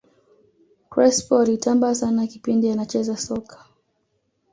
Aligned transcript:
crespo 0.89 1.39
alitamba 1.39 1.95
sana 1.95 2.27
kipindi 2.27 2.71
anacheza 2.71 3.17
soka 3.17 3.65